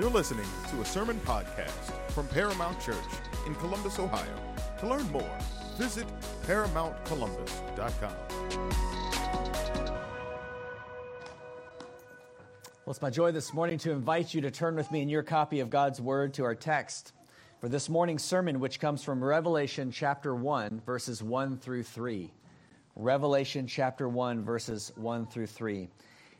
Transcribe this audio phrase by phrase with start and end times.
[0.00, 2.96] You're listening to a sermon podcast from Paramount Church
[3.46, 4.34] in Columbus, Ohio.
[4.80, 5.38] To learn more,
[5.76, 6.06] visit
[6.46, 8.14] ParamountColumbus.com.
[12.86, 15.22] Well, it's my joy this morning to invite you to turn with me in your
[15.22, 17.12] copy of God's Word to our text
[17.60, 22.32] for this morning's sermon, which comes from Revelation chapter 1, verses 1 through 3.
[22.96, 25.90] Revelation chapter 1, verses 1 through 3.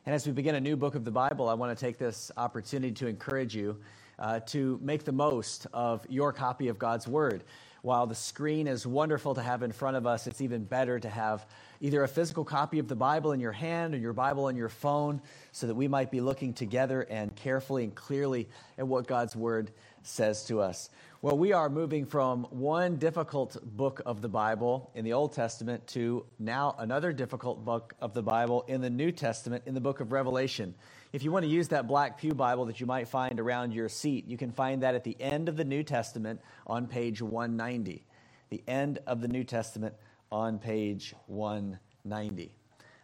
[0.04, 2.32] And as we begin a new book of the Bible, I want to take this
[2.36, 3.78] opportunity to encourage you
[4.18, 7.44] uh, to make the most of your copy of God's Word.
[7.82, 11.08] While the screen is wonderful to have in front of us, it's even better to
[11.08, 11.46] have
[11.80, 14.68] either a physical copy of the Bible in your hand or your Bible on your
[14.68, 15.22] phone
[15.52, 19.70] so that we might be looking together and carefully and clearly at what God's Word
[20.02, 20.90] says to us.
[21.24, 25.86] Well, we are moving from one difficult book of the Bible in the Old Testament
[25.86, 30.00] to now another difficult book of the Bible in the New Testament in the book
[30.00, 30.74] of Revelation.
[31.12, 33.88] If you want to use that black Pew Bible that you might find around your
[33.88, 38.04] seat, you can find that at the end of the New Testament on page 190.
[38.50, 39.94] The end of the New Testament
[40.32, 42.50] on page 190.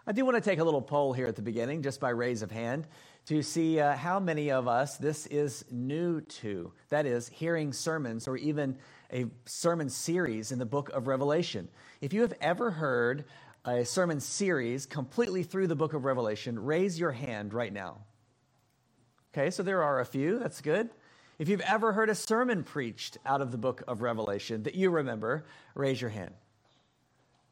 [0.09, 2.41] I do want to take a little poll here at the beginning, just by raise
[2.41, 2.87] of hand
[3.27, 6.73] to see uh, how many of us this is new to.
[6.89, 8.79] That is, hearing sermons or even
[9.13, 11.69] a sermon series in the book of Revelation.
[12.01, 13.27] If you have ever heard
[13.67, 17.99] a sermon series completely through the book of Revelation, raise your hand right now.
[19.35, 20.39] Okay, so there are a few.
[20.39, 20.89] That's good.
[21.39, 24.89] If you've ever heard a sermon preached out of the book of Revelation that you
[24.89, 26.33] remember, raise your hand.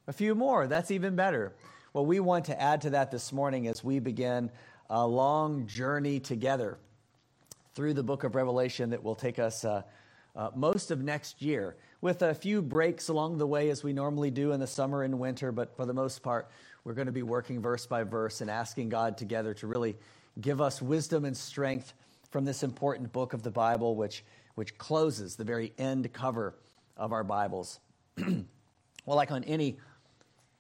[0.07, 0.67] A few more.
[0.67, 1.55] That's even better.
[1.97, 4.51] Well, we want to add to that this morning as we begin
[4.91, 6.77] a long journey together
[7.75, 9.81] through the book of Revelation that will take us uh,
[10.37, 14.31] uh, most of next year, with a few breaks along the way as we normally
[14.31, 15.53] do in the summer and winter.
[15.53, 16.51] But for the most part,
[16.85, 19.97] we're going to be working verse by verse and asking God together to really
[20.39, 21.95] give us wisdom and strength
[22.31, 24.23] from this important book of the Bible, which,
[24.55, 26.57] which closes the very end cover
[26.99, 27.81] of our Bibles.
[28.19, 29.79] well, like on any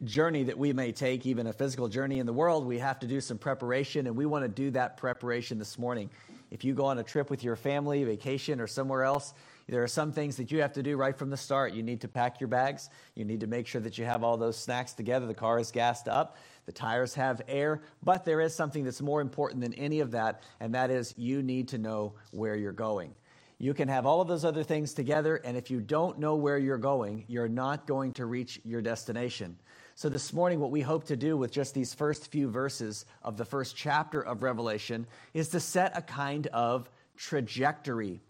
[0.04, 3.06] journey that we may take, even a physical journey in the world, we have to
[3.06, 6.10] do some preparation, and we want to do that preparation this morning.
[6.50, 9.32] If you go on a trip with your family, vacation, or somewhere else,
[9.68, 11.72] there are some things that you have to do right from the start.
[11.72, 12.88] You need to pack your bags.
[13.14, 15.26] You need to make sure that you have all those snacks together.
[15.26, 16.36] The car is gassed up.
[16.66, 17.82] The tires have air.
[18.04, 21.42] But there is something that's more important than any of that, and that is you
[21.42, 23.14] need to know where you're going.
[23.58, 26.58] You can have all of those other things together, and if you don't know where
[26.58, 29.56] you're going, you're not going to reach your destination.
[29.98, 33.38] So, this morning, what we hope to do with just these first few verses of
[33.38, 38.20] the first chapter of Revelation is to set a kind of trajectory,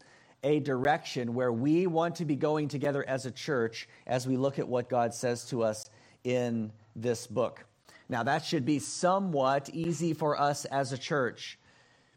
[0.44, 4.60] a direction where we want to be going together as a church as we look
[4.60, 5.90] at what God says to us
[6.22, 7.64] in this book.
[8.08, 11.58] Now, that should be somewhat easy for us as a church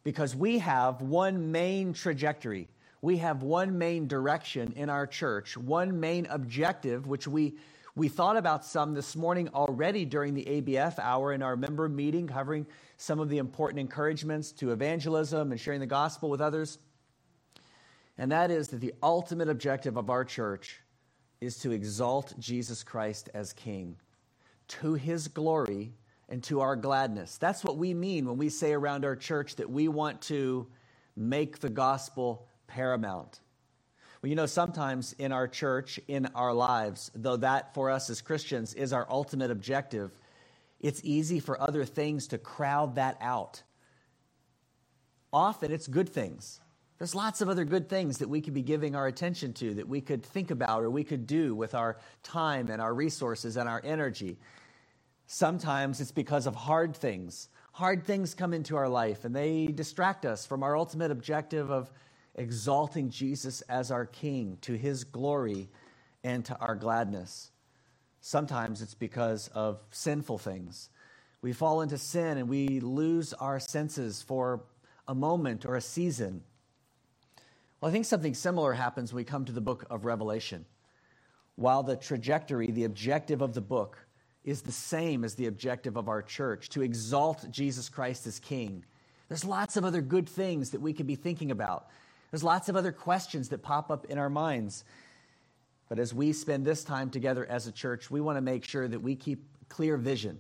[0.04, 2.68] because we have one main trajectory.
[3.02, 7.56] We have one main direction in our church, one main objective, which we
[7.96, 12.28] we thought about some this morning already during the ABF hour in our member meeting,
[12.28, 12.66] covering
[12.98, 16.78] some of the important encouragements to evangelism and sharing the gospel with others.
[18.18, 20.82] And that is that the ultimate objective of our church
[21.42, 23.96] is to exalt Jesus Christ as King
[24.68, 25.94] to his glory
[26.30, 27.38] and to our gladness.
[27.38, 30.68] That's what we mean when we say around our church that we want to
[31.16, 33.40] make the gospel paramount.
[34.22, 38.22] Well, you know, sometimes in our church, in our lives, though that for us as
[38.22, 40.12] Christians is our ultimate objective,
[40.82, 43.64] it's easy for other things to crowd that out.
[45.32, 46.60] Often it's good things.
[46.98, 49.88] There's lots of other good things that we could be giving our attention to, that
[49.88, 53.70] we could think about or we could do with our time and our resources and
[53.70, 54.38] our energy.
[55.28, 57.48] Sometimes it's because of hard things.
[57.72, 61.90] Hard things come into our life and they distract us from our ultimate objective of
[62.40, 65.70] exalting Jesus as our King to his glory
[66.24, 67.52] and to our gladness.
[68.22, 70.90] Sometimes it's because of sinful things.
[71.42, 74.64] We fall into sin and we lose our senses for
[75.08, 76.42] a moment or a season.
[77.80, 80.66] Well, I think something similar happens when we come to the book of Revelation.
[81.56, 83.98] While the trajectory, the objective of the book,
[84.46, 88.86] is the same as the objective of our church to exalt Jesus Christ as King,
[89.28, 91.88] there's lots of other good things that we could be thinking about
[92.32, 94.84] there's lots of other questions that pop up in our minds.
[95.88, 98.88] But as we spend this time together as a church, we want to make sure
[98.88, 100.40] that we keep clear vision,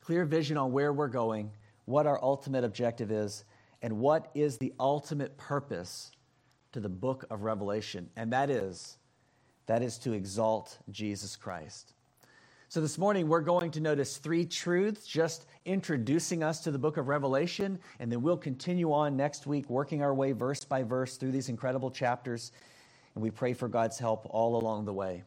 [0.00, 1.52] clear vision on where we're going,
[1.84, 3.44] what our ultimate objective is,
[3.80, 6.10] and what is the ultimate purpose
[6.72, 8.08] to the book of Revelation.
[8.16, 8.96] And that is
[9.66, 11.94] that is to exalt Jesus Christ.
[12.72, 16.96] So, this morning we're going to notice three truths just introducing us to the book
[16.96, 21.18] of Revelation, and then we'll continue on next week, working our way verse by verse
[21.18, 22.50] through these incredible chapters.
[23.14, 25.22] And we pray for God's help all along the way.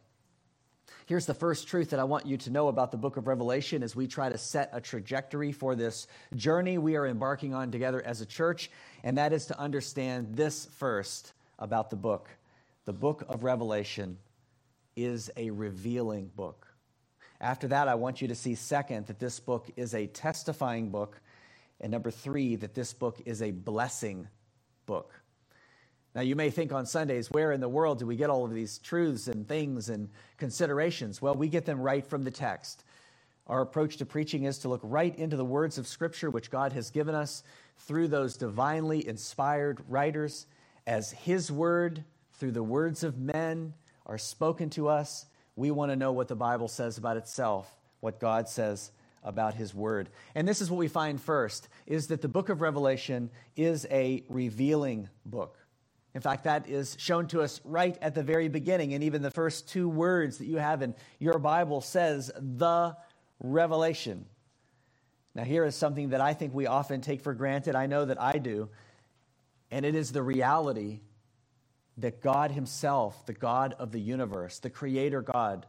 [1.06, 3.84] Here's the first truth that I want you to know about the book of Revelation
[3.84, 8.02] as we try to set a trajectory for this journey we are embarking on together
[8.04, 8.72] as a church,
[9.04, 12.28] and that is to understand this first about the book.
[12.86, 14.18] The book of Revelation
[14.96, 16.75] is a revealing book.
[17.46, 21.22] After that, I want you to see, second, that this book is a testifying book.
[21.80, 24.28] And number three, that this book is a blessing
[24.88, 25.14] book.
[26.16, 28.54] Now, you may think on Sundays, where in the world do we get all of
[28.56, 31.22] these truths and things and considerations?
[31.22, 32.84] Well, we get them right from the text.
[33.46, 36.74] Our approach to preaching is to look right into the words of Scripture, which God
[36.74, 37.44] has given us
[37.78, 40.48] through those divinely inspired writers,
[40.88, 43.76] as His word, through the words of men,
[44.08, 47.70] are spoken to us we want to know what the Bible says about itself,
[48.00, 48.92] what God says
[49.24, 50.10] about his word.
[50.36, 54.24] And this is what we find first is that the book of Revelation is a
[54.30, 55.58] revealing book.
[56.14, 59.32] In fact, that is shown to us right at the very beginning and even the
[59.32, 62.96] first two words that you have in your Bible says the
[63.40, 64.26] revelation.
[65.34, 67.76] Now here is something that I think we often take for granted.
[67.76, 68.70] I know that I do.
[69.72, 71.02] And it is the reality
[71.98, 75.66] that God Himself, the God of the universe, the Creator God,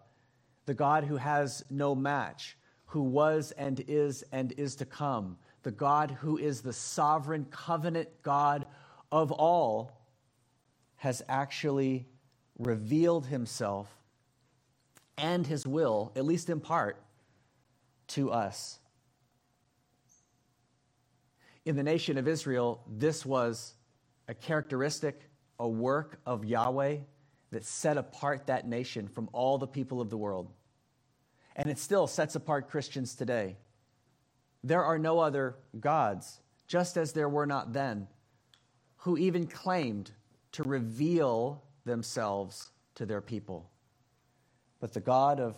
[0.67, 2.57] the God who has no match,
[2.87, 8.09] who was and is and is to come, the God who is the sovereign covenant
[8.23, 8.67] God
[9.13, 9.93] of all,
[10.97, 12.07] has actually
[12.59, 13.89] revealed Himself
[15.19, 17.03] and His will, at least in part,
[18.09, 18.79] to us.
[21.65, 23.75] In the nation of Israel, this was
[24.29, 25.26] a characteristic
[25.59, 26.99] a work of Yahweh
[27.51, 30.51] that set apart that nation from all the people of the world.
[31.55, 33.57] And it still sets apart Christians today.
[34.63, 38.09] There are no other gods, just as there were not then,
[38.99, 40.11] who even claimed
[40.53, 43.71] to reveal themselves to their people.
[44.81, 45.57] But the God of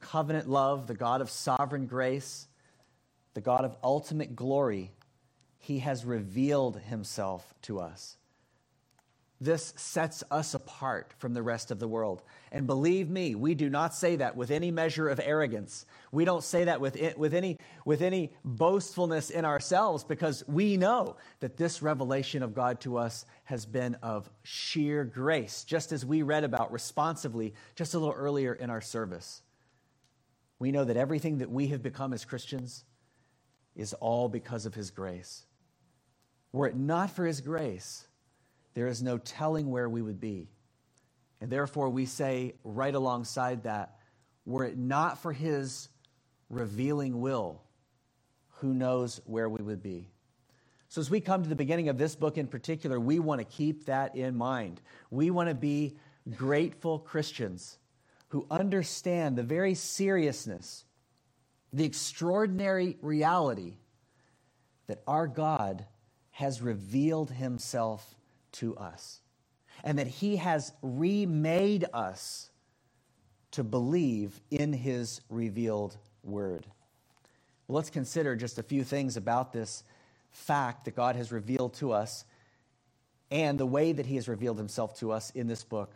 [0.00, 2.46] covenant love, the God of sovereign grace,
[3.34, 4.92] the God of ultimate glory,
[5.58, 8.16] he has revealed himself to us.
[9.42, 12.22] This sets us apart from the rest of the world.
[12.52, 15.86] And believe me, we do not say that with any measure of arrogance.
[16.12, 17.56] We don't say that with, with, any,
[17.86, 23.24] with any boastfulness in ourselves because we know that this revelation of God to us
[23.44, 28.52] has been of sheer grace, just as we read about responsively just a little earlier
[28.52, 29.40] in our service.
[30.58, 32.84] We know that everything that we have become as Christians
[33.74, 35.46] is all because of His grace.
[36.52, 38.06] Were it not for His grace,
[38.74, 40.48] there is no telling where we would be.
[41.40, 43.96] And therefore, we say right alongside that,
[44.44, 45.88] were it not for his
[46.48, 47.62] revealing will,
[48.58, 50.10] who knows where we would be?
[50.88, 53.44] So, as we come to the beginning of this book in particular, we want to
[53.44, 54.80] keep that in mind.
[55.10, 55.96] We want to be
[56.36, 57.78] grateful Christians
[58.28, 60.84] who understand the very seriousness,
[61.72, 63.76] the extraordinary reality
[64.88, 65.86] that our God
[66.30, 68.16] has revealed himself
[68.52, 69.20] to us,
[69.84, 72.50] and that He has remade us
[73.52, 76.66] to believe in His revealed word.
[77.66, 79.84] Well, let's consider just a few things about this
[80.32, 82.24] fact that God has revealed to us
[83.30, 85.94] and the way that He has revealed Himself to us in this book.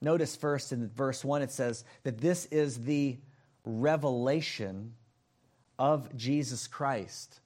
[0.00, 3.16] Notice first in verse 1, it says that this is the
[3.64, 4.92] revelation
[5.78, 7.40] of Jesus Christ.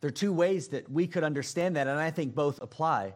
[0.00, 3.14] There are two ways that we could understand that, and I think both apply.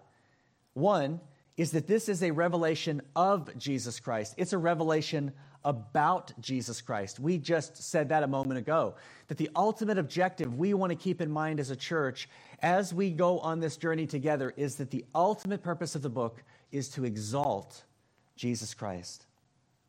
[0.77, 1.21] One
[1.57, 5.33] is that this is a revelation of Jesus Christ, it's a revelation
[5.65, 7.19] about Jesus Christ.
[7.19, 8.95] We just said that a moment ago.
[9.29, 12.29] That the ultimate objective we want to keep in mind as a church
[12.61, 16.45] as we go on this journey together is that the ultimate purpose of the book
[16.71, 17.83] is to exalt
[18.37, 19.25] Jesus Christ.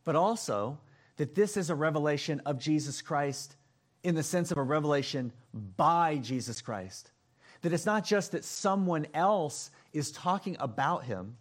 [0.05, 0.79] But also
[1.17, 3.57] that this is a revelation of Jesus Christ
[4.03, 5.33] in the sense of a revelation
[5.75, 7.11] by Jesus Christ.
[7.61, 11.37] That it's not just that someone else is talking about him,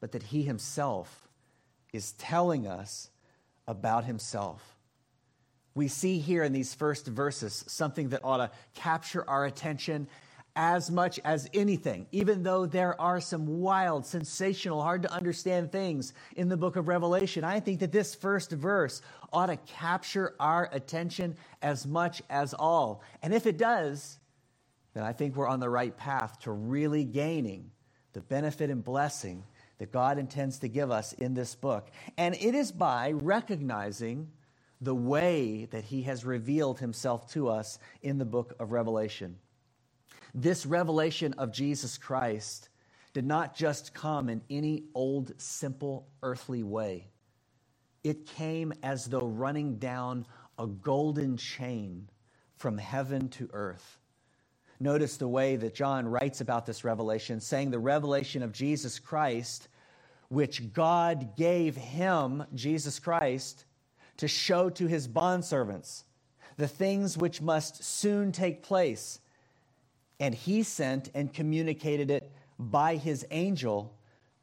[0.00, 1.28] but that he himself
[1.92, 3.10] is telling us
[3.66, 4.76] about himself.
[5.74, 10.08] We see here in these first verses something that ought to capture our attention
[10.54, 16.12] as much as anything, even though there are some wild, sensational, hard to understand things
[16.36, 17.42] in the book of Revelation.
[17.42, 19.00] I think that this first verse
[19.32, 23.02] ought to capture our attention as much as all.
[23.22, 24.18] And if it does,
[24.94, 27.70] then I think we're on the right path to really gaining
[28.12, 29.44] the benefit and blessing
[29.78, 31.90] that God intends to give us in this book.
[32.16, 34.28] And it is by recognizing
[34.80, 39.38] the way that he has revealed himself to us in the book of Revelation.
[40.34, 42.68] This revelation of Jesus Christ
[43.12, 47.08] did not just come in any old, simple, earthly way.
[48.02, 50.26] It came as though running down
[50.58, 52.08] a golden chain
[52.56, 53.98] from heaven to earth.
[54.82, 59.68] Notice the way that John writes about this revelation, saying the revelation of Jesus Christ,
[60.28, 63.64] which God gave him, Jesus Christ,
[64.16, 66.02] to show to his bondservants
[66.56, 69.20] the things which must soon take place.
[70.18, 73.96] And he sent and communicated it by his angel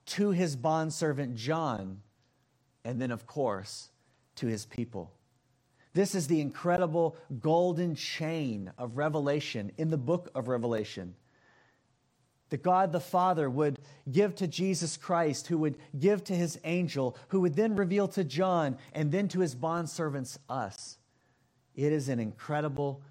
[0.05, 1.99] to his bondservant John,
[2.85, 3.89] and then, of course,
[4.35, 5.11] to his people.
[5.93, 11.15] This is the incredible golden chain of revelation in the book of Revelation.
[12.49, 13.79] That God the Father would
[14.11, 18.23] give to Jesus Christ, who would give to his angel, who would then reveal to
[18.23, 20.97] John, and then to his bondservants, us.
[21.75, 23.01] It is an incredible,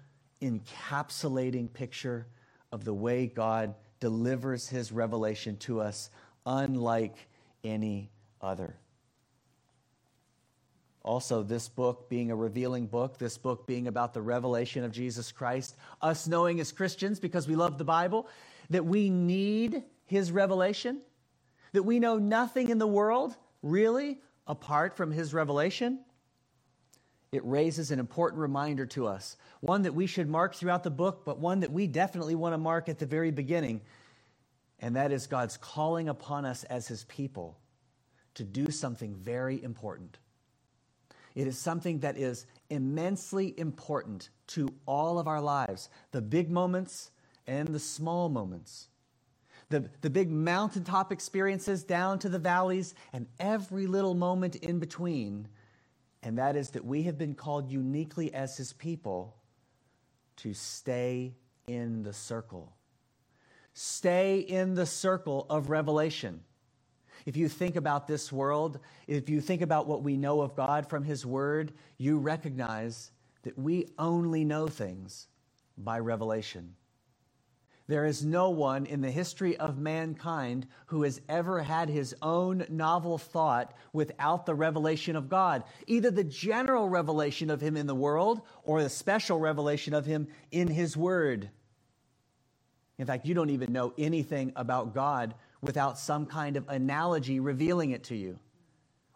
[0.41, 2.27] encapsulating picture
[2.71, 6.09] of the way God delivers his revelation to us,
[6.45, 7.15] unlike
[7.63, 8.77] any other.
[11.09, 15.31] Also, this book being a revealing book, this book being about the revelation of Jesus
[15.31, 18.27] Christ, us knowing as Christians, because we love the Bible,
[18.69, 21.01] that we need his revelation,
[21.71, 25.99] that we know nothing in the world really apart from his revelation.
[27.31, 31.25] It raises an important reminder to us, one that we should mark throughout the book,
[31.25, 33.81] but one that we definitely want to mark at the very beginning,
[34.77, 37.57] and that is God's calling upon us as his people
[38.35, 40.19] to do something very important
[41.39, 47.11] it is something that is immensely important to all of our lives the big moments
[47.47, 48.89] and the small moments.
[49.69, 55.47] The, the big mountaintop experiences down to the valleys and every little moment in between.
[56.23, 59.37] And that is that we have been called uniquely as his people
[60.37, 61.35] to stay
[61.69, 62.75] in the circle.
[63.73, 66.41] Stay in the circle of revelation.
[67.25, 70.87] If you think about this world, if you think about what we know of God
[70.87, 73.11] from His Word, you recognize
[73.43, 75.27] that we only know things
[75.77, 76.75] by revelation.
[77.89, 82.63] There is no one in the history of mankind who has ever had his own
[82.69, 87.95] novel thought without the revelation of God, either the general revelation of Him in the
[87.95, 91.49] world or the special revelation of Him in His Word.
[92.99, 97.91] In fact, you don't even know anything about God without some kind of analogy revealing
[97.91, 98.39] it to you.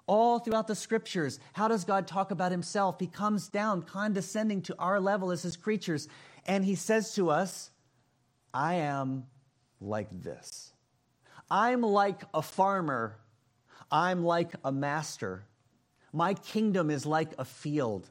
[0.06, 3.00] All throughout the scriptures, how does God talk about himself?
[3.00, 6.10] He comes down condescending to our level as his creatures,
[6.46, 7.72] and he says to us,
[8.54, 9.26] I am
[9.80, 10.74] like this.
[11.50, 13.18] I'm like a farmer.
[13.90, 15.46] I'm like a master.
[16.12, 18.10] My kingdom is like a field.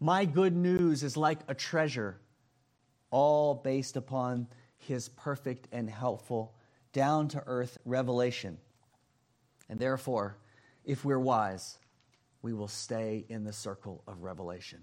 [0.00, 2.20] My good news is like a treasure,
[3.10, 4.48] all based upon
[4.78, 6.54] his perfect and helpful
[6.92, 8.58] down to earth revelation.
[9.68, 10.36] And therefore,
[10.84, 11.78] if we're wise,
[12.42, 14.80] we will stay in the circle of revelation.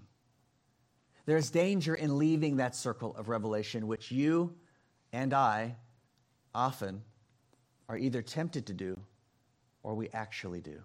[1.26, 4.54] There's danger in leaving that circle of revelation, which you
[5.12, 5.76] and I
[6.54, 7.02] often
[7.88, 8.98] are either tempted to do
[9.82, 10.80] or we actually do.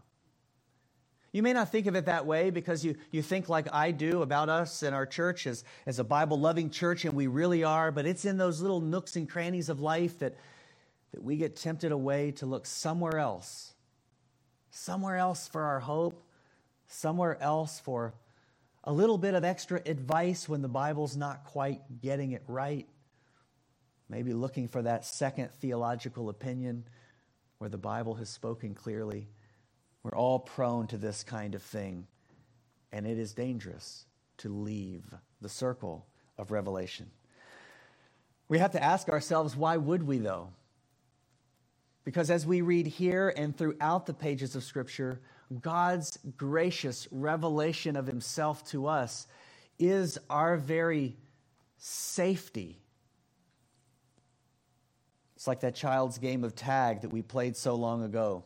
[1.32, 4.22] You may not think of it that way because you, you think like I do
[4.22, 7.92] about us and our church as, as a Bible loving church, and we really are,
[7.92, 10.36] but it's in those little nooks and crannies of life that
[11.14, 13.74] that we get tempted away to look somewhere else,
[14.72, 16.24] somewhere else for our hope,
[16.88, 18.14] somewhere else for
[18.84, 22.88] a little bit of extra advice when the Bible's not quite getting it right.
[24.10, 26.84] Maybe looking for that second theological opinion
[27.60, 29.30] where the Bible has spoken clearly.
[30.02, 32.08] We're all prone to this kind of thing,
[32.92, 34.06] and it is dangerous
[34.38, 35.06] to leave
[35.40, 36.06] the circle
[36.38, 37.12] of revelation.
[38.50, 40.50] We have to ask ourselves why would we, though?
[42.04, 45.22] Because as we read here and throughout the pages of Scripture,
[45.62, 49.28] God's gracious revelation of Himself to us
[49.80, 51.16] is our very
[51.78, 52.82] safety.
[55.36, 58.46] It's like that child's game of tag that we played so long ago.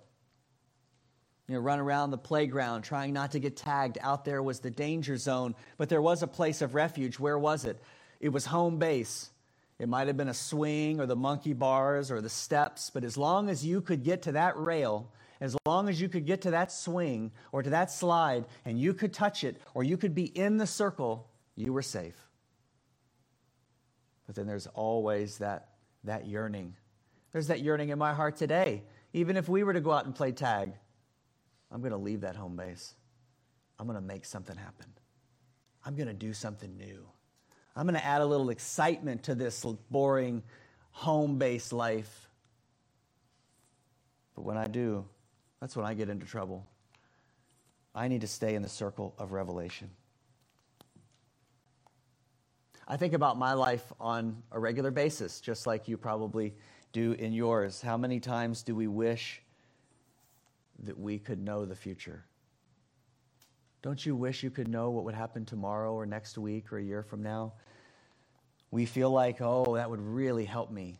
[1.47, 3.97] You know, run around the playground trying not to get tagged.
[4.01, 7.19] Out there was the danger zone, but there was a place of refuge.
[7.19, 7.81] Where was it?
[8.19, 9.29] It was home base.
[9.79, 13.17] It might have been a swing or the monkey bars or the steps, but as
[13.17, 16.51] long as you could get to that rail, as long as you could get to
[16.51, 20.25] that swing or to that slide and you could touch it or you could be
[20.25, 22.27] in the circle, you were safe.
[24.25, 25.69] But then there's always that,
[26.03, 26.75] that yearning.
[27.31, 28.83] There's that yearning in my heart today.
[29.13, 30.73] Even if we were to go out and play tag,
[31.71, 32.95] I'm going to leave that home base.
[33.79, 34.87] I'm going to make something happen.
[35.85, 37.05] I'm going to do something new.
[37.77, 40.41] I'm going to add a little excitement to this boring
[40.89, 42.27] home based life.
[44.35, 45.05] But when I do,
[45.61, 46.65] that's when I get into trouble.
[47.93, 49.91] I need to stay in the circle of revelation.
[52.87, 56.55] I think about my life on a regular basis, just like you probably
[56.93, 57.79] do in yours.
[57.79, 59.43] How many times do we wish
[60.79, 62.23] that we could know the future?
[63.83, 66.83] Don't you wish you could know what would happen tomorrow or next week or a
[66.83, 67.53] year from now?
[68.71, 70.99] We feel like, oh, that would really help me.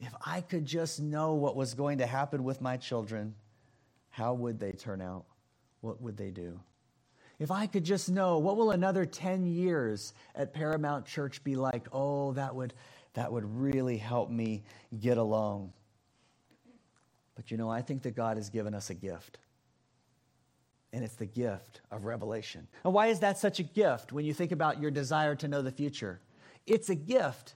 [0.00, 3.34] If I could just know what was going to happen with my children,
[4.10, 5.24] how would they turn out?
[5.80, 6.60] What would they do?
[7.38, 11.86] If I could just know what will another 10 years at Paramount Church be like,
[11.92, 12.74] oh, that would,
[13.14, 14.62] that would really help me
[15.00, 15.72] get along.
[17.34, 19.38] But you know, I think that God has given us a gift.
[20.92, 22.68] And it's the gift of revelation.
[22.84, 25.60] And why is that such a gift when you think about your desire to know
[25.60, 26.20] the future?
[26.66, 27.54] It's a gift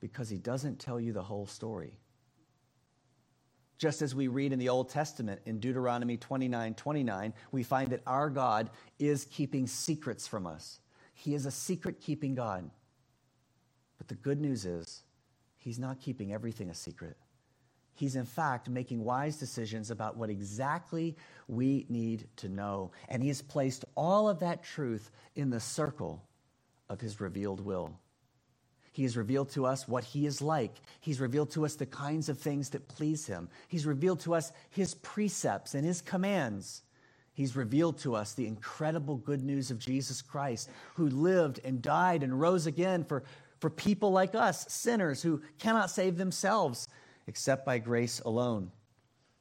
[0.00, 1.98] because He doesn't tell you the whole story
[3.78, 8.02] just as we read in the Old Testament in Deuteronomy 29 29, we find that
[8.06, 10.80] our God is keeping secrets from us.
[11.14, 12.68] He is a secret keeping God.
[13.96, 15.02] But the good news is,
[15.56, 17.16] He's not keeping everything a secret.
[17.94, 21.16] He's, in fact, making wise decisions about what exactly
[21.48, 22.92] we need to know.
[23.08, 26.27] And He has placed all of that truth in the circle
[26.88, 27.98] of His revealed will.
[28.92, 30.74] He has revealed to us what He is like.
[31.00, 33.48] He's revealed to us the kinds of things that please Him.
[33.68, 36.82] He's revealed to us His precepts and His commands.
[37.32, 42.24] He's revealed to us the incredible good news of Jesus Christ, who lived and died
[42.24, 43.22] and rose again for,
[43.60, 46.88] for people like us, sinners who cannot save themselves
[47.28, 48.72] except by grace alone.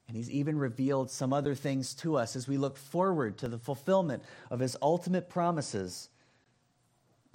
[0.08, 3.58] And he's even revealed some other things to us as we look forward to the
[3.58, 6.10] fulfillment of his ultimate promises.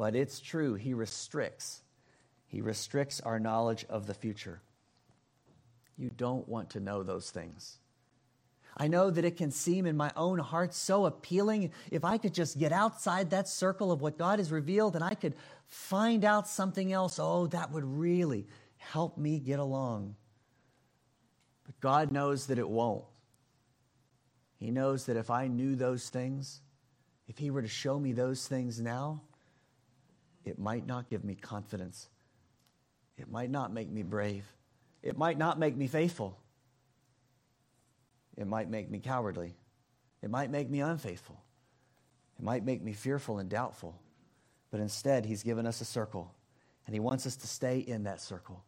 [0.03, 1.83] But it's true, he restricts
[2.49, 4.61] he restricts our knowledge of the future.
[5.97, 7.79] You don't want to know those things.
[8.77, 12.35] I know that it can seem in my own heart so appealing if I could
[12.35, 15.37] just get outside that circle of what God has revealed and I could
[15.69, 17.21] find out something else.
[17.21, 18.49] Oh, that would really
[18.79, 20.17] help me get along.
[21.65, 23.05] But God knows that it won't.
[24.57, 26.61] He knows that if I knew those things,
[27.29, 29.23] if He were to show me those things now,
[30.45, 32.09] it might not give me confidence
[33.19, 34.45] it might not make me brave.
[35.03, 36.39] It might not make me faithful.
[38.37, 39.55] It might make me cowardly.
[40.23, 41.41] It might make me unfaithful.
[42.39, 43.99] It might make me fearful and doubtful.
[44.71, 46.35] But instead, He's given us a circle,
[46.87, 48.65] and He wants us to stay in that circle.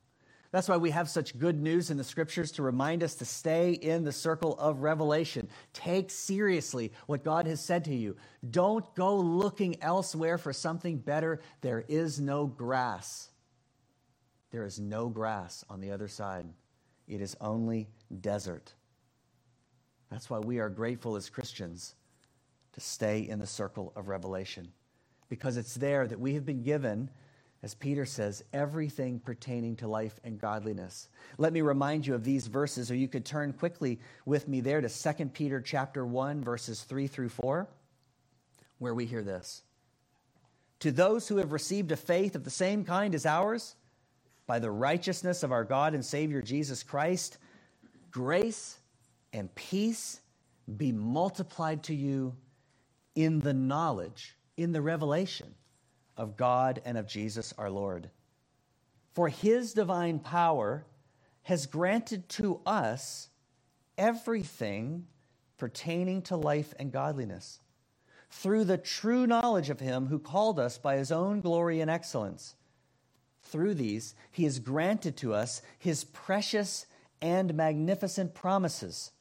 [0.55, 3.73] That's why we have such good news in the scriptures to remind us to stay
[3.73, 5.49] in the circle of revelation.
[5.73, 8.17] Take seriously what God has said to you.
[8.49, 11.41] Don't go looking elsewhere for something better.
[11.61, 13.31] There is no grass
[14.55, 16.47] there is no grass on the other side,
[17.09, 17.89] it is only
[18.21, 18.73] desert.
[20.13, 21.97] That's why we are grateful as Christians
[22.75, 24.69] to stay in the circle of revelation,
[25.29, 27.11] because it's there that we have been given
[27.65, 31.09] as Peter says, everything pertaining to life and godliness.
[31.39, 34.83] Let me remind you of these verses, or you could turn quickly with me there
[34.83, 37.67] to 2 Peter chapter 1, verses 3 through 4,
[38.81, 39.63] where we hear this.
[40.81, 43.77] To those who have received a faith of the same kind as ours,
[44.47, 47.39] by the righteousness of our God and Savior Jesus Christ,
[48.11, 48.77] grace
[49.33, 50.21] and peace
[50.77, 52.37] be multiplied to you
[53.15, 55.55] in the knowledge, in the revelation
[56.17, 58.11] of God and of Jesus our Lord.
[59.15, 60.85] For his divine power
[61.43, 63.29] has granted to us
[63.97, 65.07] everything
[65.57, 67.61] pertaining to life and godliness
[68.31, 72.57] through the true knowledge of him who called us by his own glory and excellence
[73.45, 76.87] through these, he has granted to us his precious
[77.23, 79.13] and magnificent promises,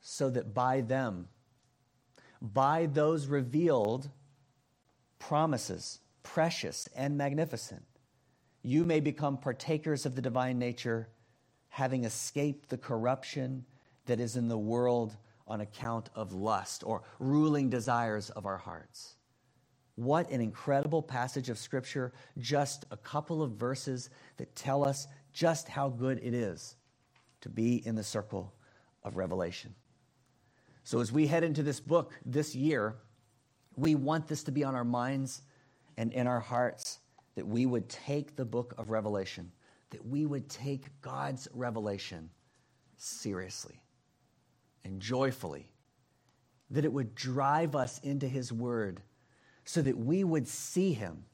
[0.00, 1.28] so that by them,
[2.40, 4.08] by those revealed
[5.18, 7.84] promises, precious and magnificent,
[8.62, 11.08] you may become partakers of the divine nature,
[11.68, 13.64] having escaped the corruption
[14.06, 19.14] that is in the world on account of lust or ruling desires of our hearts.
[19.94, 25.68] What an incredible passage of Scripture, just a couple of verses that tell us just
[25.68, 26.76] how good it is
[27.40, 28.52] to be in the circle
[29.04, 29.74] of Revelation.
[30.84, 32.96] So, as we head into this book this year,
[33.76, 35.42] we want this to be on our minds
[35.96, 36.98] and in our hearts
[37.34, 39.52] that we would take the book of Revelation,
[39.90, 42.30] that we would take God's revelation
[42.96, 43.80] seriously
[44.84, 45.70] and joyfully
[46.70, 49.00] that it would drive us into His Word
[49.64, 51.24] so that we would see Him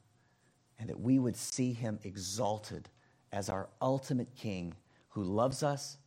[0.79, 2.89] and that we would see Him exalted
[3.31, 4.73] as our ultimate King
[5.09, 5.97] who loves us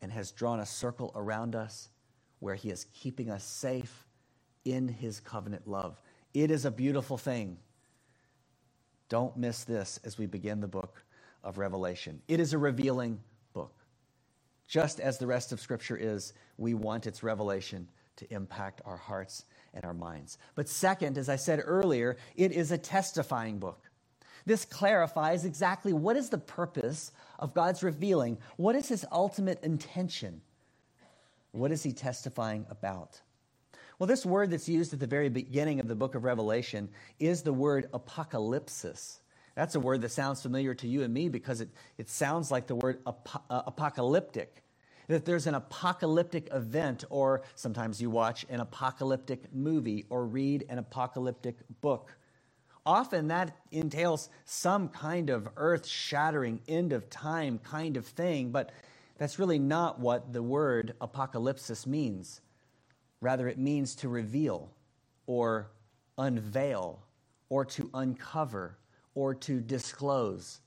[0.00, 1.88] and has drawn a circle around us
[2.38, 4.06] where He is keeping us safe
[4.64, 6.00] in His covenant love.
[6.32, 7.58] It is a beautiful thing.
[9.08, 11.04] Don't miss this as we begin the book
[11.42, 12.20] of Revelation.
[12.26, 13.20] It is a revealing
[13.52, 13.74] book.
[14.66, 19.44] Just as the rest of Scripture is, we want its revelation to impact our hearts
[19.74, 20.38] and our minds.
[20.54, 23.90] But second, as I said earlier, it is a testifying book.
[24.46, 28.38] This clarifies exactly what is the purpose of God's revealing.
[28.56, 30.40] What is his ultimate intention?
[31.52, 33.20] What is he testifying about?
[33.98, 36.88] Well, this word that's used at the very beginning of the book of Revelation
[37.20, 39.18] is the word apocalypsis.
[39.54, 42.66] That's a word that sounds familiar to you and me because it, it sounds like
[42.66, 44.64] the word ap- uh, apocalyptic
[45.06, 50.78] that there's an apocalyptic event, or sometimes you watch an apocalyptic movie or read an
[50.78, 52.16] apocalyptic book.
[52.86, 58.72] Often that entails some kind of earth shattering, end of time kind of thing, but
[59.18, 62.40] that's really not what the word apocalypsis means.
[63.24, 64.70] Rather, it means to reveal
[65.26, 65.70] or
[66.18, 67.02] unveil
[67.48, 68.76] or to uncover
[69.14, 70.60] or to disclose.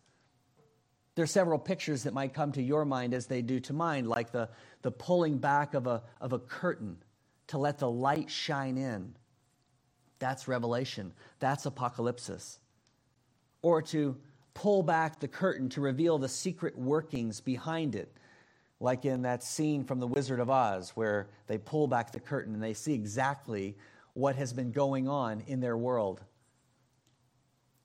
[1.14, 4.06] There are several pictures that might come to your mind as they do to mine,
[4.06, 4.50] like the,
[4.82, 6.98] the pulling back of a, of a curtain
[7.46, 9.14] to let the light shine in.
[10.18, 11.14] That's revelation.
[11.38, 12.58] That's apocalypsis.
[13.62, 14.18] Or to
[14.56, 18.18] pull back the curtain to reveal the secret workings behind it,
[18.80, 22.54] like in that scene from The Wizard of Oz, where they pull back the curtain
[22.54, 23.76] and they see exactly
[24.14, 26.22] what has been going on in their world.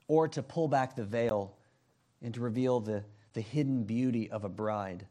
[0.09, 1.57] Or to pull back the veil
[2.21, 5.07] and to reveal the the hidden beauty of a bride.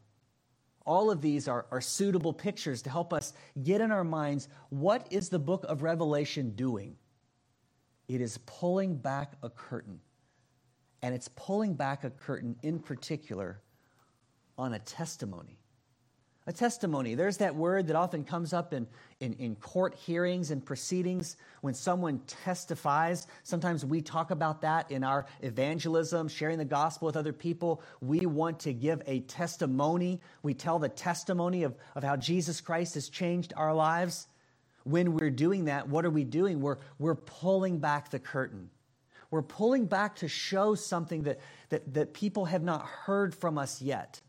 [0.84, 5.06] All of these are, are suitable pictures to help us get in our minds what
[5.10, 6.96] is the book of Revelation doing?
[8.08, 10.00] It is pulling back a curtain.
[11.02, 13.60] And it's pulling back a curtain in particular
[14.58, 15.58] on a testimony.
[16.44, 17.14] A testimony.
[17.14, 18.88] There's that word that often comes up in,
[19.20, 23.28] in, in, court hearings and proceedings when someone testifies.
[23.44, 27.80] Sometimes we talk about that in our evangelism, sharing the gospel with other people.
[28.00, 30.20] We want to give a testimony.
[30.42, 34.26] We tell the testimony of, of how Jesus Christ has changed our lives.
[34.82, 36.60] When we're doing that, what are we doing?
[36.60, 38.68] We're, we're pulling back the curtain.
[39.30, 43.80] We're pulling back to show something that, that, that people have not heard from us
[43.80, 44.20] yet.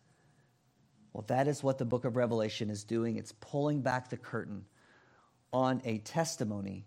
[1.14, 3.18] Well, that is what the book of Revelation is doing.
[3.18, 4.66] It's pulling back the curtain
[5.52, 6.86] on a testimony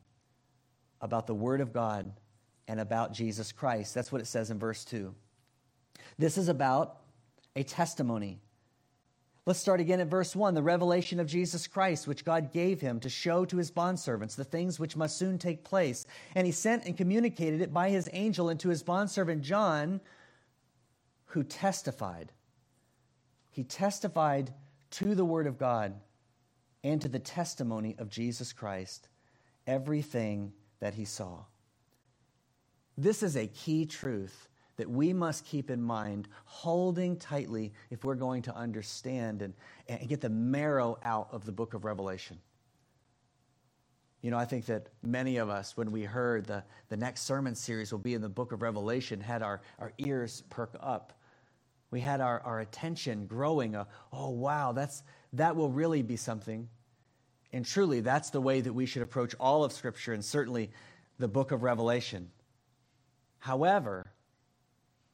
[1.00, 2.12] about the Word of God
[2.66, 3.94] and about Jesus Christ.
[3.94, 5.14] That's what it says in verse 2.
[6.18, 6.96] This is about
[7.54, 8.40] a testimony.
[9.44, 12.98] Let's start again at verse 1 the revelation of Jesus Christ, which God gave him
[13.00, 16.04] to show to his bondservants the things which must soon take place.
[16.34, 20.00] And he sent and communicated it by his angel unto his bondservant John,
[21.26, 22.32] who testified
[23.56, 24.52] he testified
[24.90, 25.94] to the Word of God
[26.84, 29.08] and to the testimony of Jesus Christ
[29.66, 31.38] everything that he saw.
[32.98, 38.14] This is a key truth that we must keep in mind, holding tightly if we're
[38.14, 39.54] going to understand and,
[39.88, 42.38] and get the marrow out of the book of Revelation.
[44.20, 47.54] You know, I think that many of us, when we heard the, the next sermon
[47.54, 51.14] series will be in the book of Revelation, had our, our ears perk up
[51.90, 53.76] we had our, our attention growing.
[53.76, 55.02] Uh, oh, wow, that's,
[55.34, 56.68] that will really be something.
[57.52, 60.70] And truly, that's the way that we should approach all of Scripture and certainly
[61.18, 62.30] the book of Revelation.
[63.38, 64.12] However,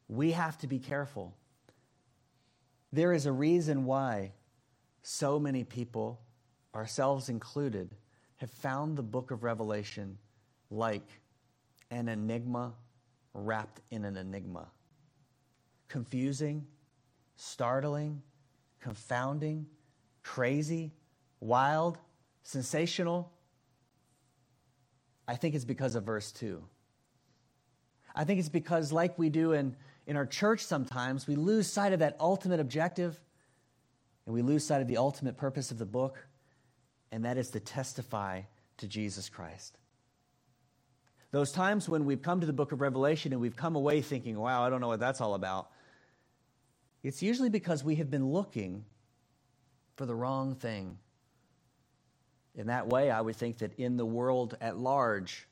[0.09, 1.35] we have to be careful.
[2.93, 4.33] There is a reason why
[5.03, 6.21] so many people,
[6.75, 7.95] ourselves included,
[8.39, 10.19] have found the book of Revelation
[10.71, 11.07] like
[11.91, 12.73] an enigma
[13.35, 14.69] wrapped in an enigma
[15.93, 16.67] confusing,
[17.37, 18.23] startling,
[18.81, 19.67] confounding,
[20.23, 20.91] crazy,
[21.39, 21.99] wild,
[22.43, 23.31] sensational?
[25.29, 26.65] I think it's because of verse 2.
[28.17, 29.77] I think it's because, like we do in,
[30.07, 33.21] in our church sometimes, we lose sight of that ultimate objective
[34.25, 36.27] and we lose sight of the ultimate purpose of the book,
[37.11, 38.41] and that is to testify
[38.79, 39.77] to Jesus Christ.
[41.33, 44.39] Those times when we've come to the book of Revelation and we've come away thinking,
[44.39, 45.71] wow, I don't know what that's all about.
[47.03, 48.85] It's usually because we have been looking
[49.97, 50.99] for the wrong thing.
[52.55, 55.49] In that way, I would think that in the world at large,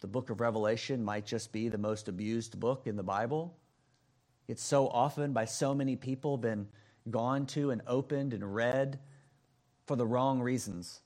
[0.00, 3.56] the book of Revelation might just be the most abused book in the Bible.
[4.48, 6.68] It's so often, by so many people, been
[7.10, 8.98] gone to and opened and read
[9.86, 11.00] for the wrong reasons.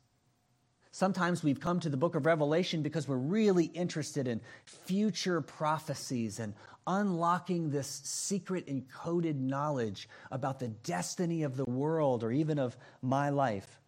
[0.90, 6.40] Sometimes we've come to the book of Revelation because we're really interested in future prophecies
[6.40, 6.54] and
[6.88, 13.28] unlocking this secret encoded knowledge about the destiny of the world or even of my
[13.28, 13.78] life.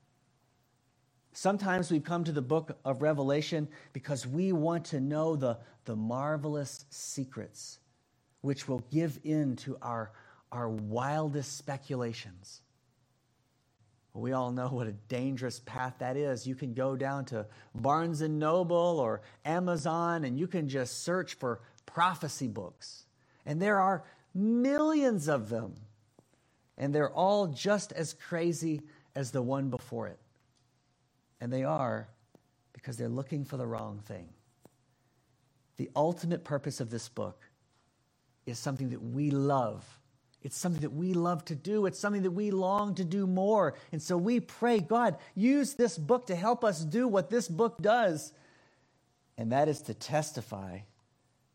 [1.33, 5.97] Sometimes we've come to the book of Revelation because we want to know the, the
[5.97, 7.79] marvelous secrets
[8.43, 10.13] which will give in to our,
[10.53, 12.61] our wildest speculations.
[14.13, 16.47] We all know what a dangerous path that is.
[16.47, 21.35] You can go down to Barnes and Noble or Amazon and you can just search
[21.35, 21.61] for
[21.92, 23.05] prophecy books.
[23.46, 25.74] And there are millions of them.
[26.79, 28.83] And they're all just as crazy
[29.14, 30.18] as the one before it.
[31.40, 32.09] And they are
[32.72, 34.29] because they're looking for the wrong thing.
[35.76, 37.44] The ultimate purpose of this book
[38.46, 39.85] is something that we love.
[40.42, 41.87] It's something that we love to do.
[41.87, 43.74] It's something that we long to do more.
[43.92, 47.81] And so we pray, God, use this book to help us do what this book
[47.81, 48.33] does.
[49.37, 50.81] And that is to testify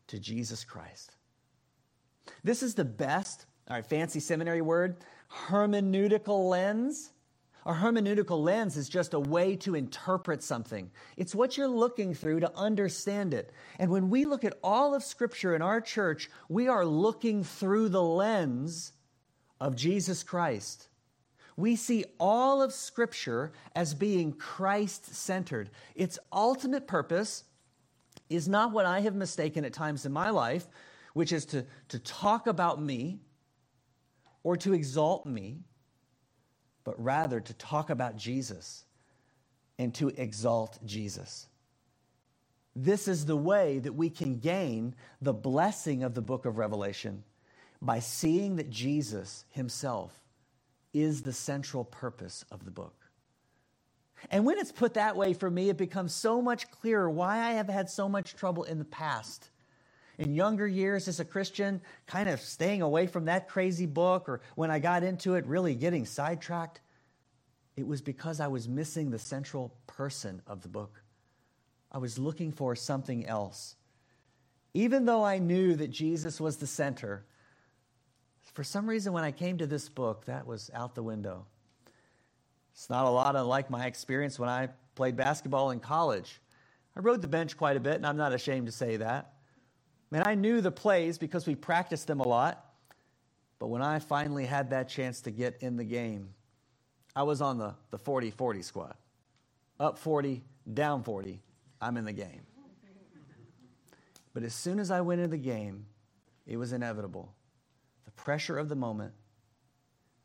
[0.08, 1.16] to Jesus Christ.
[2.44, 4.96] This is the best, all right, fancy seminary word,
[5.48, 7.10] hermeneutical lens
[7.66, 10.88] a hermeneutical lens is just a way to interpret something.
[11.16, 13.52] It's what you're looking through to understand it.
[13.80, 17.88] And when we look at all of Scripture in our church, we are looking through
[17.88, 18.92] the lens
[19.60, 20.86] of Jesus Christ.
[21.56, 25.70] We see all of Scripture as being Christ centered.
[25.96, 27.42] Its ultimate purpose
[28.28, 30.66] is not what I have mistaken at times in my life,
[31.14, 33.20] which is to, to talk about me
[34.42, 35.60] or to exalt me
[36.86, 38.84] but rather to talk about Jesus
[39.76, 41.48] and to exalt Jesus.
[42.76, 47.24] This is the way that we can gain the blessing of the book of Revelation
[47.82, 50.16] by seeing that Jesus himself
[50.94, 53.05] is the central purpose of the book.
[54.30, 57.52] And when it's put that way for me, it becomes so much clearer why I
[57.52, 59.50] have had so much trouble in the past
[60.18, 64.40] in younger years as a Christian, kind of staying away from that crazy book, or
[64.54, 66.80] when I got into it, really getting sidetracked,
[67.76, 71.02] it was because I was missing the central person of the book.
[71.92, 73.76] I was looking for something else.
[74.72, 77.24] Even though I knew that Jesus was the center,
[78.54, 81.46] for some reason, when I came to this book, that was out the window.
[82.76, 86.42] It's not a lot unlike my experience when I played basketball in college.
[86.94, 89.32] I rode the bench quite a bit, and I'm not ashamed to say that.
[90.12, 92.62] And I knew the plays because we practiced them a lot.
[93.58, 96.34] But when I finally had that chance to get in the game,
[97.14, 98.94] I was on the, the 40 40 squad.
[99.80, 101.40] Up 40, down 40,
[101.80, 102.42] I'm in the game.
[104.34, 105.86] But as soon as I went into the game,
[106.46, 107.32] it was inevitable.
[108.04, 109.14] The pressure of the moment,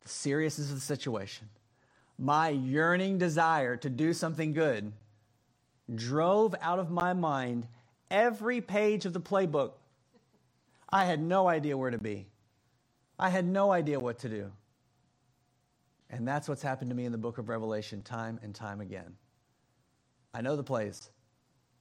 [0.02, 1.48] the seriousness of the situation,
[2.22, 4.92] my yearning desire to do something good
[5.92, 7.66] drove out of my mind
[8.10, 9.72] every page of the playbook
[10.92, 12.26] I had no idea where to be.
[13.18, 14.52] I had no idea what to do.
[16.10, 19.16] And that's what's happened to me in the book of Revelation time and time again.
[20.34, 21.08] I know the plays.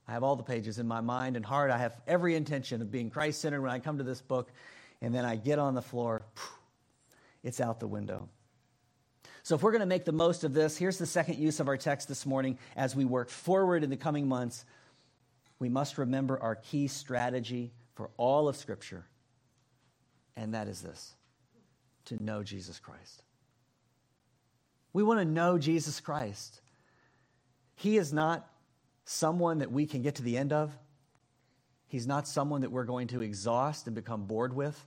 [0.07, 1.71] I have all the pages in my mind and heart.
[1.71, 4.49] I have every intention of being Christ centered when I come to this book.
[5.01, 6.21] And then I get on the floor,
[7.43, 8.29] it's out the window.
[9.43, 11.67] So, if we're going to make the most of this, here's the second use of
[11.67, 14.65] our text this morning as we work forward in the coming months.
[15.59, 19.05] We must remember our key strategy for all of Scripture,
[20.35, 21.15] and that is this
[22.05, 23.23] to know Jesus Christ.
[24.93, 26.61] We want to know Jesus Christ.
[27.75, 28.47] He is not
[29.05, 30.71] someone that we can get to the end of.
[31.87, 34.85] He's not someone that we're going to exhaust and become bored with.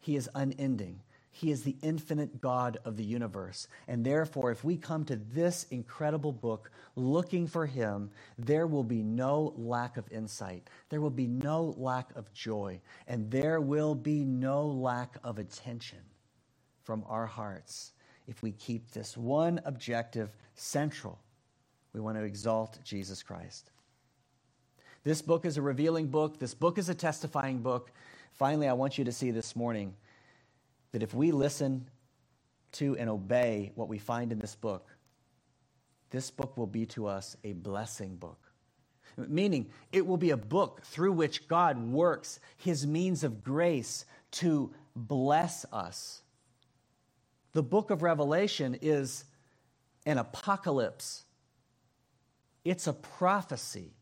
[0.00, 1.00] He is unending.
[1.36, 3.66] He is the infinite God of the universe.
[3.88, 9.02] And therefore, if we come to this incredible book looking for Him, there will be
[9.02, 10.70] no lack of insight.
[10.90, 12.80] There will be no lack of joy.
[13.08, 15.98] And there will be no lack of attention
[16.84, 17.94] from our hearts
[18.28, 21.18] if we keep this one objective central.
[21.92, 23.72] We want to exalt Jesus Christ.
[25.02, 26.38] This book is a revealing book.
[26.38, 27.90] This book is a testifying book.
[28.34, 29.94] Finally, I want you to see this morning
[30.94, 31.90] that if we listen
[32.70, 34.96] to and obey what we find in this book,
[36.10, 38.38] this book will be to us a blessing book.
[39.16, 44.72] Meaning, it will be a book through which God works his means of grace to
[44.94, 46.22] bless us.
[47.54, 49.24] The book of Revelation is
[50.06, 51.24] an apocalypse,
[52.64, 53.96] it's a prophecy,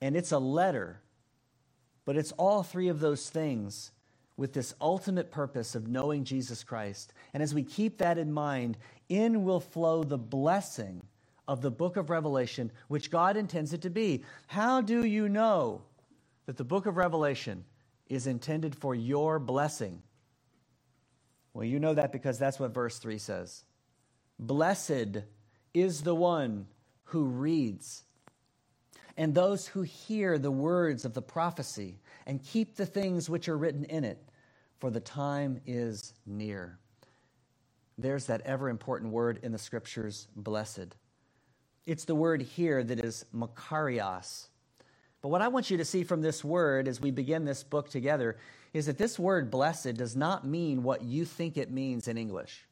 [0.00, 1.00] and it's a letter,
[2.04, 3.92] but it's all three of those things
[4.36, 7.12] with this ultimate purpose of knowing Jesus Christ.
[7.32, 8.76] And as we keep that in mind,
[9.08, 11.02] in will flow the blessing
[11.46, 14.24] of the book of Revelation, which God intends it to be.
[14.46, 15.82] How do you know
[16.46, 17.64] that the book of Revelation
[18.08, 20.02] is intended for your blessing?
[21.52, 23.62] Well, you know that because that's what verse 3 says.
[24.38, 25.22] Blessed
[25.72, 26.66] is the one
[27.04, 28.02] who reads,
[29.16, 33.56] and those who hear the words of the prophecy and keep the things which are
[33.56, 34.18] written in it,
[34.80, 36.78] for the time is near.
[37.96, 40.96] There's that ever important word in the scriptures, blessed.
[41.86, 44.48] It's the word here that is makarios.
[45.22, 47.88] But what I want you to see from this word as we begin this book
[47.88, 48.36] together
[48.72, 52.66] is that this word blessed does not mean what you think it means in English.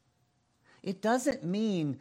[0.83, 1.97] It doesn't mean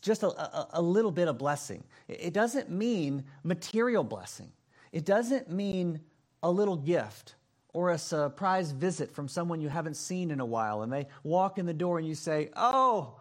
[0.00, 1.84] just a, a, a, little bit of blessing.
[2.08, 4.50] It doesn't mean material blessing.
[4.92, 6.00] It doesn't mean
[6.42, 7.34] a little gift
[7.74, 11.58] or a surprise visit from someone you haven't seen in a while and they walk
[11.58, 13.16] in the door and you say, Oh,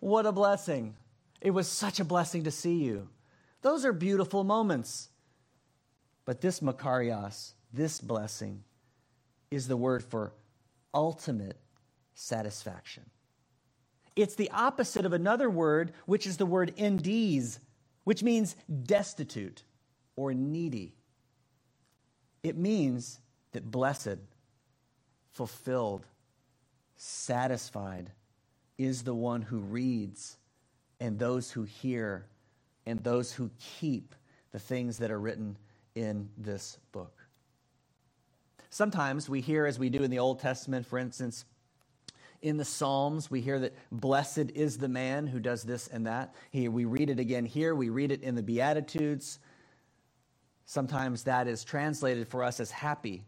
[0.00, 0.96] what a blessing.
[1.40, 3.08] It was such a blessing to see you.
[3.62, 5.10] Those are beautiful moments.
[6.24, 8.64] But this Makarios, this blessing,
[9.50, 10.32] is the word for
[10.92, 11.58] ultimate
[12.14, 13.04] satisfaction.
[14.16, 17.58] It's the opposite of another word, which is the word endes,
[18.04, 19.62] which means destitute
[20.16, 20.94] or needy.
[22.42, 23.20] It means
[23.52, 24.18] that blessed,
[25.32, 26.06] fulfilled,
[26.96, 28.12] satisfied
[28.78, 30.38] is the one who reads,
[30.98, 32.26] and those who hear,
[32.86, 34.14] and those who keep
[34.52, 35.56] the things that are written
[35.94, 37.20] in this book.
[38.70, 41.44] Sometimes we hear, as we do in the Old Testament, for instance,
[42.42, 46.34] in the Psalms, we hear that blessed is the man who does this and that.
[46.52, 47.74] We read it again here.
[47.74, 49.38] We read it in the Beatitudes.
[50.64, 53.24] Sometimes that is translated for us as happy.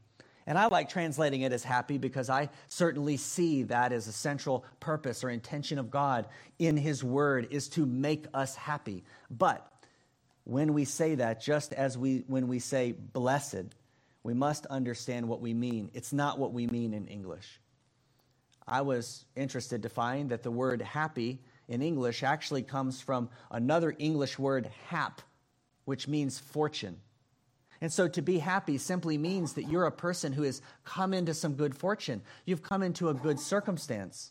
[0.46, 4.64] And I like translating it as happy because I certainly see that as a central
[4.80, 6.26] purpose or intention of God
[6.58, 9.04] in His Word is to make us happy.
[9.30, 9.68] But
[10.44, 13.66] when we say that, just as we when we say blessed,
[14.24, 15.90] we must understand what we mean.
[15.94, 17.60] It's not what we mean in English.
[18.66, 23.94] I was interested to find that the word happy in English actually comes from another
[23.98, 25.22] English word, hap,
[25.84, 26.98] which means fortune.
[27.80, 31.34] And so to be happy simply means that you're a person who has come into
[31.34, 32.22] some good fortune.
[32.44, 34.30] You've come into a good circumstance.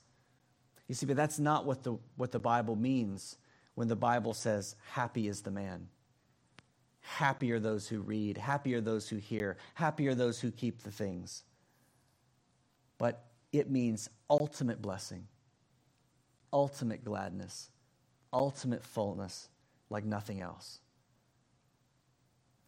[0.88, 3.38] You see, but that's not what the, what the Bible means
[3.76, 5.88] when the Bible says, happy is the man.
[7.02, 10.84] Happy are those who read, happy are those who hear, happy are those who keep
[10.84, 11.44] the things.
[12.98, 15.27] But it means ultimate blessing,
[16.53, 17.69] ultimate gladness,
[18.31, 19.49] ultimate fullness
[19.89, 20.79] like nothing else.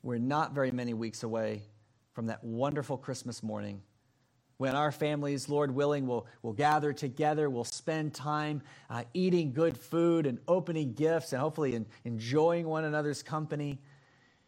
[0.01, 1.63] We're not very many weeks away
[2.11, 3.81] from that wonderful Christmas morning
[4.57, 9.77] when our families, Lord willing, will, will gather together, will spend time uh, eating good
[9.77, 13.79] food and opening gifts and hopefully in, enjoying one another's company.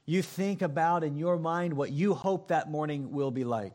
[0.06, 3.74] You think about in your mind what you hope that morning will be like.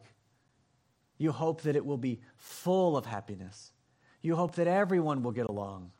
[1.20, 3.72] You hope that it will be full of happiness.
[4.22, 5.90] You hope that everyone will get along.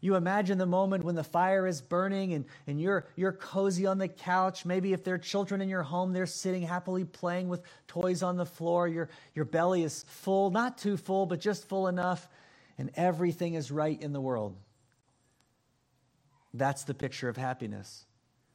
[0.00, 3.98] You imagine the moment when the fire is burning and, and you're, you're cozy on
[3.98, 4.64] the couch.
[4.64, 8.36] Maybe if there are children in your home, they're sitting happily playing with toys on
[8.36, 8.88] the floor.
[8.88, 12.28] Your, your belly is full, not too full, but just full enough,
[12.76, 14.56] and everything is right in the world.
[16.52, 18.06] That's the picture of happiness.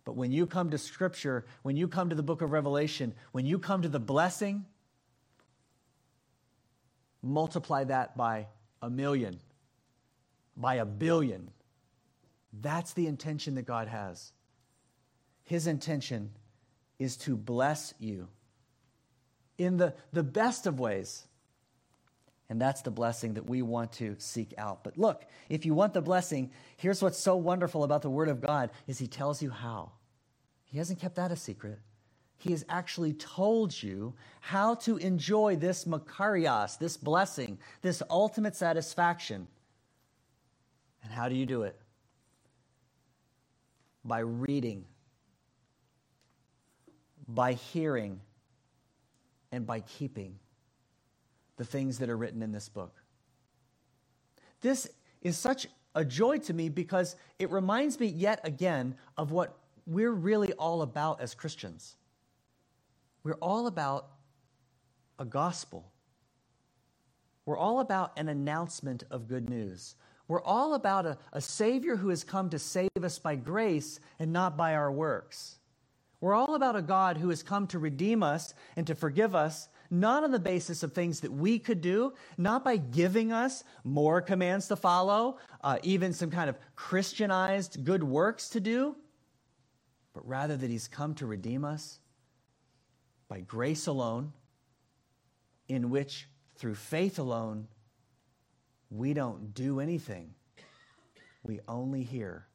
[0.04, 3.46] But when you come to Scripture, when you come to the book of Revelation, when
[3.46, 4.66] you come to the blessing,
[7.22, 8.48] multiply that by
[8.82, 9.40] a million,
[10.56, 11.52] by a billion.
[12.62, 14.32] That's the intention that God has.
[15.44, 16.32] His intention
[16.98, 18.28] is to bless you
[19.58, 21.26] in the, the best of ways.
[22.50, 24.84] And that's the blessing that we want to seek out.
[24.84, 28.42] But look, if you want the blessing, here's what's so wonderful about the word of
[28.42, 29.92] God is he tells you how.
[30.66, 31.80] He hasn't kept that a secret.
[32.40, 39.46] He has actually told you how to enjoy this makarios, this blessing, this ultimate satisfaction.
[41.04, 41.78] And how do you do it?
[44.06, 44.86] By reading,
[47.28, 48.22] by hearing,
[49.52, 50.40] and by keeping
[51.58, 52.96] the things that are written in this book.
[54.62, 54.90] This
[55.22, 60.12] is such a joy to me because it reminds me yet again of what we're
[60.12, 61.98] really all about as Christians.
[63.24, 64.08] We're all about
[65.18, 65.92] a gospel.
[67.46, 69.96] We're all about an announcement of good news.
[70.28, 74.32] We're all about a, a Savior who has come to save us by grace and
[74.32, 75.58] not by our works.
[76.22, 79.70] We're all about a God who has come to redeem us and to forgive us,
[79.90, 84.22] not on the basis of things that we could do, not by giving us more
[84.22, 88.96] commands to follow, uh, even some kind of Christianized good works to do,
[90.14, 92.00] but rather that He's come to redeem us
[93.30, 94.34] by grace alone,
[95.68, 96.28] in which
[96.58, 97.68] through faith alone,
[98.90, 100.34] we don't do anything.
[101.44, 102.48] We only hear.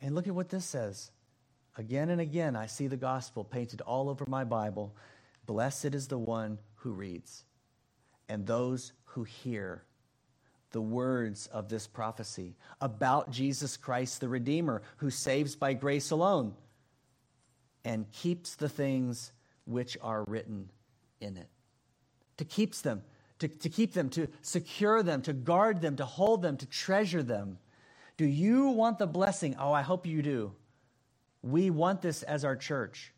[0.00, 1.10] And look at what this says.
[1.76, 4.94] Again and again, I see the gospel painted all over my Bible.
[5.46, 7.44] Blessed is the one who reads
[8.28, 9.84] and those who hear
[10.70, 16.54] the words of this prophecy about Jesus Christ, the Redeemer, who saves by grace alone
[17.84, 19.32] and keeps the things
[19.64, 20.70] which are written
[21.20, 21.48] in it.
[22.38, 23.02] To keeps them,
[23.38, 27.22] to, to keep them, to secure them, to guard them, to hold them, to treasure
[27.22, 27.58] them.
[28.16, 29.56] Do you want the blessing?
[29.58, 30.52] Oh, I hope you do
[31.42, 33.12] we want this as our church.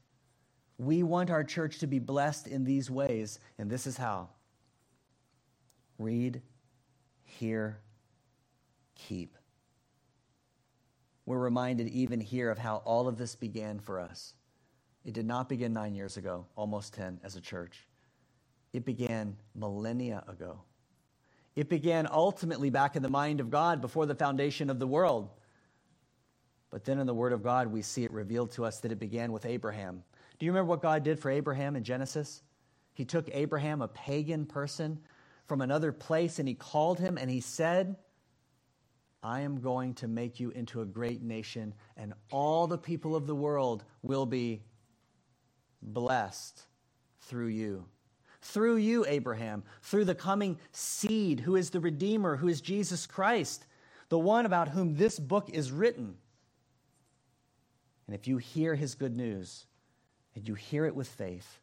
[0.78, 4.30] We want our church to be blessed in these ways, and this is how
[5.98, 6.40] read,
[7.24, 7.80] hear,
[8.94, 9.36] keep.
[11.26, 14.34] We're reminded even here of how all of this began for us.
[15.04, 17.86] It did not begin nine years ago, almost 10 as a church.
[18.72, 20.60] It began millennia ago.
[21.56, 25.30] It began ultimately back in the mind of God before the foundation of the world.
[26.70, 29.00] But then in the Word of God, we see it revealed to us that it
[29.00, 30.04] began with Abraham.
[30.38, 32.42] Do you remember what God did for Abraham in Genesis?
[32.92, 35.00] He took Abraham, a pagan person,
[35.46, 37.96] from another place, and he called him and he said,
[39.22, 43.26] I am going to make you into a great nation, and all the people of
[43.26, 44.62] the world will be
[45.82, 46.62] blessed
[47.20, 47.84] through you.
[48.42, 53.66] Through you, Abraham, through the coming seed who is the Redeemer, who is Jesus Christ,
[54.08, 56.16] the one about whom this book is written.
[58.06, 59.66] And if you hear his good news
[60.34, 61.60] and you hear it with faith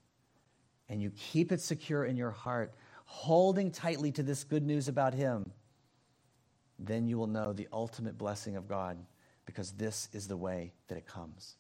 [0.88, 2.74] and you keep it secure in your heart,
[3.06, 5.52] holding tightly to this good news about him,
[6.80, 8.98] then you will know the ultimate blessing of God
[9.46, 11.56] because this is the way that it comes.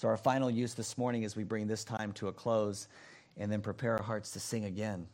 [0.00, 2.88] So, our final use this morning as we bring this time to a close
[3.36, 5.06] and then prepare our hearts to sing again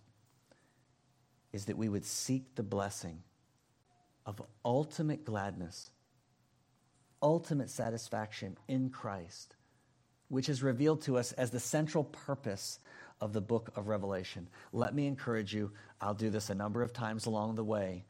[1.53, 3.21] is that we would seek the blessing
[4.27, 5.91] of ultimate gladness
[7.21, 9.57] ultimate satisfaction in Christ,
[10.29, 12.79] which is revealed to us as the central purpose
[13.21, 14.47] of the book of Revelation.
[14.73, 18.05] Let me encourage you, I'll do this a number of times along the way.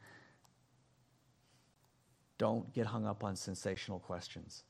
[2.37, 4.63] Don't get hung up on sensational questions.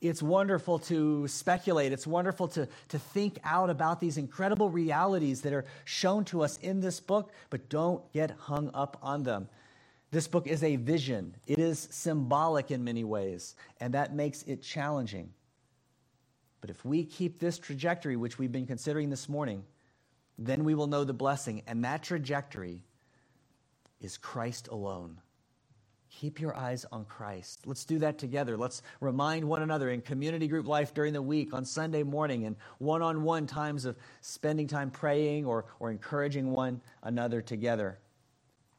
[0.00, 1.92] It's wonderful to speculate.
[1.92, 6.56] It's wonderful to, to think out about these incredible realities that are shown to us
[6.58, 9.48] in this book, but don't get hung up on them.
[10.10, 14.62] This book is a vision, it is symbolic in many ways, and that makes it
[14.62, 15.30] challenging.
[16.62, 19.64] But if we keep this trajectory, which we've been considering this morning,
[20.38, 22.84] then we will know the blessing, and that trajectory
[24.00, 25.20] is Christ alone.
[26.10, 27.66] Keep your eyes on Christ.
[27.66, 28.56] Let's do that together.
[28.56, 32.56] Let's remind one another in community group life during the week, on Sunday morning, and
[32.78, 37.98] one on one times of spending time praying or, or encouraging one another together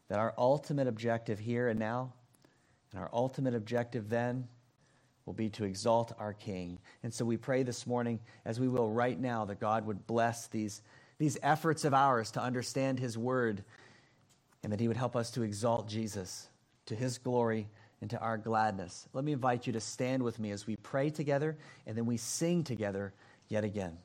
[0.09, 2.11] that our ultimate objective here and now,
[2.91, 4.47] and our ultimate objective then,
[5.25, 6.79] will be to exalt our King.
[7.03, 10.47] And so we pray this morning, as we will right now, that God would bless
[10.47, 10.81] these,
[11.19, 13.63] these efforts of ours to understand His Word,
[14.63, 16.49] and that He would help us to exalt Jesus
[16.89, 17.67] to His glory
[18.01, 19.07] and to our gladness.
[19.13, 22.17] Let me invite you to stand with me as we pray together and then we
[22.17, 23.13] sing together
[23.47, 23.97] yet again.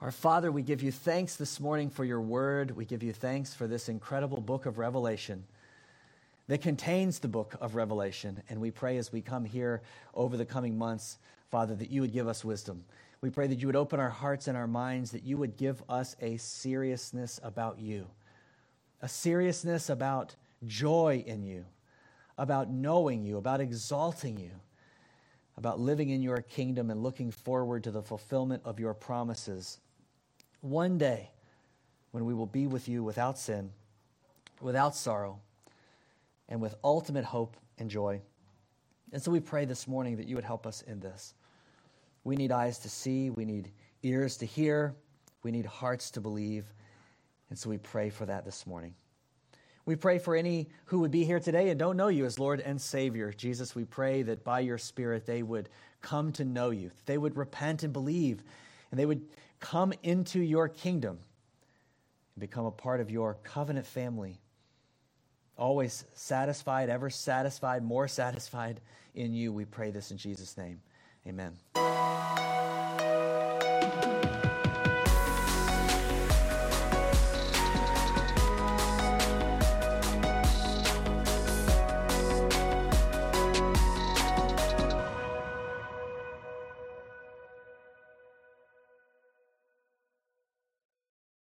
[0.00, 2.70] Our Father, we give you thanks this morning for your word.
[2.70, 5.44] We give you thanks for this incredible book of Revelation
[6.46, 8.42] that contains the book of Revelation.
[8.48, 9.82] And we pray as we come here
[10.14, 11.18] over the coming months,
[11.50, 12.84] Father, that you would give us wisdom.
[13.20, 15.82] We pray that you would open our hearts and our minds, that you would give
[15.88, 18.06] us a seriousness about you,
[19.02, 20.36] a seriousness about
[20.66, 21.64] joy in you,
[22.36, 24.52] about knowing you, about exalting you,
[25.56, 29.80] about living in your kingdom and looking forward to the fulfillment of your promises
[30.60, 31.30] one day
[32.10, 33.70] when we will be with you without sin,
[34.60, 35.40] without sorrow,
[36.48, 38.20] and with ultimate hope and joy.
[39.12, 41.34] And so we pray this morning that you would help us in this.
[42.24, 43.70] We need eyes to see, we need
[44.02, 44.94] ears to hear,
[45.42, 46.66] we need hearts to believe.
[47.50, 48.94] And so we pray for that this morning.
[49.88, 52.60] We pray for any who would be here today and don't know you as Lord
[52.60, 53.32] and Savior.
[53.32, 55.70] Jesus, we pray that by your Spirit they would
[56.02, 58.42] come to know you, that they would repent and believe,
[58.90, 59.22] and they would
[59.60, 61.18] come into your kingdom
[62.34, 64.38] and become a part of your covenant family.
[65.56, 68.82] Always satisfied, ever satisfied, more satisfied
[69.14, 69.54] in you.
[69.54, 70.82] We pray this in Jesus' name.
[71.26, 71.54] Amen.